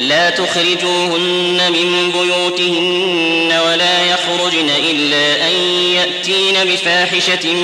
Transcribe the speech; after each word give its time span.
لا 0.00 0.30
تخرجوهن 0.30 1.72
من 1.72 2.12
بيوتهن 2.12 3.60
ولا 3.66 4.04
يخرجن 4.04 4.70
إلا 4.90 5.48
أن 5.48 5.52
يأتين 5.94 6.54
بفاحشة 6.64 7.54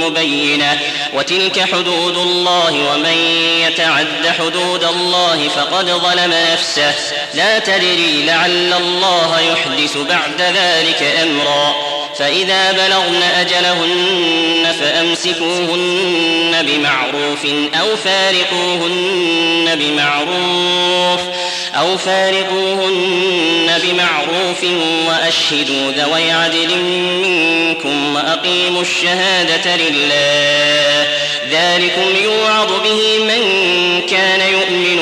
مبينة. 0.00 0.80
وتلك 1.14 1.60
حدود 1.60 2.16
الله 2.16 2.92
ومن 2.92 3.16
يتعد 3.60 4.26
حدود 4.38 4.84
الله 4.84 5.48
فقد 5.48 5.90
ظلم 5.90 6.34
نفسه. 6.52 6.94
لا 7.34 7.58
تدري 7.58 8.22
لعل 8.26 8.72
الله 8.72 9.40
يحدث 9.40 9.96
بعد 9.96 10.40
ذلك 10.40 11.02
أمرا. 11.22 11.74
فإذا 12.18 12.72
بلغن 12.72 13.22
أجلهن 13.22 14.74
فأمسكوهن 14.80 16.62
بمعروف 16.62 17.46
أو 17.80 17.96
فارقوهن 17.96 19.74
بمعروف. 19.74 21.33
أو 21.78 21.98
فارقوهن 21.98 23.78
بمعروف 23.82 24.64
وأشهدوا 25.08 25.92
ذوي 25.92 26.30
عدل 26.30 26.76
منكم 27.24 28.14
وأقيموا 28.14 28.82
الشهادة 28.82 29.76
لله. 29.76 31.08
ذلكم 31.50 32.16
يوعظ 32.24 32.68
به 32.84 33.18
من 33.18 33.42
كان 34.10 34.40
يؤمن 34.40 34.73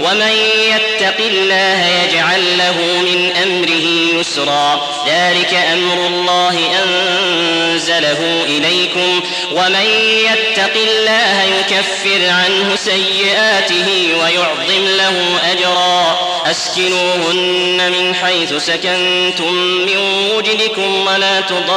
ومن 0.00 0.32
يتق 0.70 1.16
الله 1.18 1.86
يجعل 2.04 2.58
له 2.58 2.76
من 3.02 3.30
أمره 3.42 4.20
يسرا. 4.20 4.88
ذلك 5.08 5.54
أمر 5.72 6.06
الله 6.06 6.58
أنزله 6.82 8.44
إليكم. 8.44 9.20
ومن 9.52 9.86
يتق 10.24 10.74
الله 10.76 11.42
يكفر 11.42 12.28
عنه 12.28 12.76
سيئاته 12.76 13.88
ويعظم 14.22 14.86
له 14.96 15.40
أجرا. 15.52 16.30
أسكنوهن 16.50 17.92
من 17.92 18.14
حيث 18.14 18.54
سكنتم 18.54 19.52
من 19.54 19.96
وجدكم 20.36 21.06
ولا 21.06 21.40
تضاروهن 21.40 21.70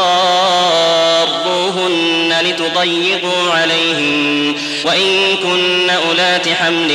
لتضيقوا 2.42 3.52
عليهن 3.52 4.56
وإن 4.86 5.38
كن 5.44 5.90
أولات 5.90 6.50
حمل 6.50 6.92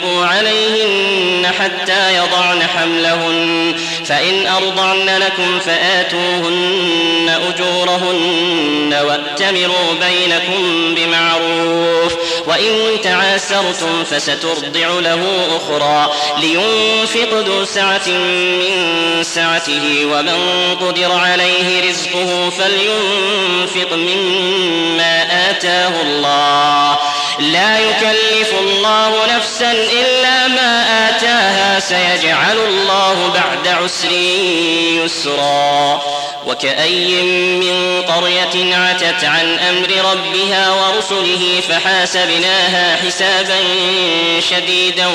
فأنفقوا 0.00 0.26
عليهن 0.26 1.46
حتى 1.46 2.16
يضعن 2.16 2.62
حملهن 2.62 3.74
فإن 4.04 4.46
أرضعن 4.46 5.18
لكم 5.18 5.58
فآتوهن 5.58 7.40
أجورهن 7.48 8.94
وأتمروا 9.06 9.92
بينكم 10.00 10.94
بمعروف 10.94 12.14
وإن 12.46 13.00
تعاسرتم 13.02 14.04
فسترضع 14.10 14.88
له 15.00 15.20
أخرى 15.56 16.12
لينفق 16.40 17.34
ذو 17.46 17.64
سعة 17.64 18.08
من 18.08 19.22
سعته 19.22 20.06
ومن 20.12 20.38
قدر 20.80 21.12
عليه 21.12 21.90
رزقه 21.90 22.50
فلينفق 22.50 23.92
مما 23.92 25.50
آتاه 25.50 25.92
الله. 26.02 26.89
لا 27.40 27.78
يكلف 27.78 28.54
الله 28.60 29.36
نفسا 29.36 29.72
إلا 29.72 30.48
ما 30.48 31.08
آتاها 31.08 31.80
سيجعل 31.80 32.58
الله 32.58 33.30
بعد 33.34 33.68
عسر 33.68 34.12
يسرا. 35.04 36.02
وكأي 36.46 37.22
من 37.22 38.02
قرية 38.02 38.76
عتت 38.76 39.24
عن 39.24 39.58
أمر 39.58 40.10
ربها 40.12 40.70
ورسله 40.70 41.62
فحاسبناها 41.68 42.96
حسابا 42.96 43.58
شديدا 44.50 45.06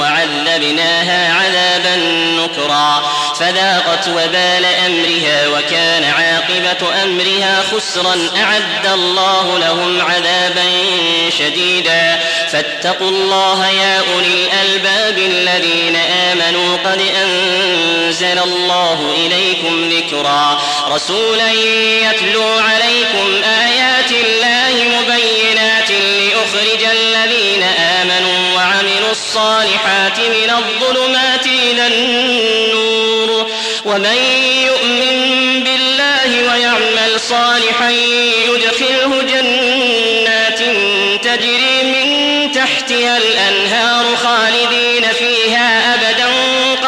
وعذبناها 0.00 1.34
عذابا 1.34 1.96
نكرا. 2.36 3.02
فذاقت 3.40 4.08
وبال 4.08 4.64
أمرها 4.86 5.48
وكان 5.48 6.04
عاقبة 6.04 7.02
أمرها 7.02 7.62
خسرا 7.72 8.16
أعد 8.36 8.86
الله 8.94 9.58
لهم 9.58 10.00
عذابا 10.00 10.59
شديدا. 11.40 12.20
فاتقوا 12.52 13.08
الله 13.08 13.68
يا 13.68 13.98
أولي 13.98 14.26
الألباب 14.26 15.18
الذين 15.18 15.96
آمنوا. 15.96 16.76
قد 16.76 17.02
أنزل 17.22 18.38
الله 18.38 19.14
إليكم 19.26 19.90
ذكرا. 19.90 20.62
رسولا 20.88 21.52
يتلو 21.52 22.42
عليكم 22.42 23.42
آيات 23.44 24.10
الله 24.10 24.84
مبينات 24.84 25.90
ليخرج 25.90 26.84
الذين 26.92 27.62
آمنوا 27.62 28.56
وعملوا 28.56 29.10
الصالحات 29.10 30.18
من 30.18 30.50
الظلمات 30.50 31.46
إلى 31.46 31.86
النور. 31.86 33.50
ومن 33.84 34.16
يؤمن 34.66 35.64
بالله 35.64 36.52
ويعمل 36.52 37.20
صالحا 37.20 37.90
يدخله 37.90 39.22
جنات 39.22 39.69
تجري 41.36 41.82
من 41.82 42.52
تحتها 42.52 43.16
الأنهار 43.16 44.16
خالدين 44.16 45.12
فيها 45.18 45.94
أبدا. 45.94 46.26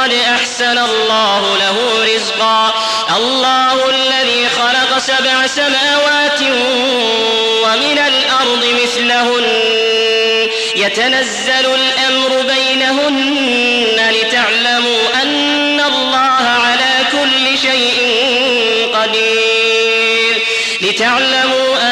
قد 0.00 0.12
أحسن 0.12 0.78
الله 0.78 1.56
له 1.56 2.04
رزقا. 2.14 2.74
الله 3.16 3.90
الذي 3.90 4.48
خلق 4.48 4.98
سبع 4.98 5.46
سماوات 5.46 6.40
ومن 7.64 7.98
الأرض 7.98 8.66
مثلهن. 8.82 9.44
يتنزل 10.76 11.74
الأمر 11.74 12.52
بينهن 12.54 14.10
لتعلموا 14.10 15.22
أن 15.22 15.80
الله 15.80 16.48
على 16.48 17.06
كل 17.12 17.58
شيء 17.58 17.96
قدير. 18.94 20.46
لتعلموا 20.80 21.91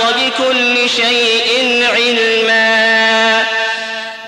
بكل 0.00 0.88
شيء 0.88 1.84
علما 1.92 3.19